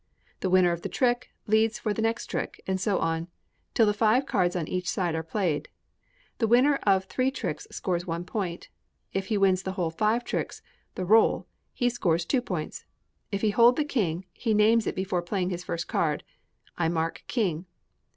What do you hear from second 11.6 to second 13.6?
he scores two points; if he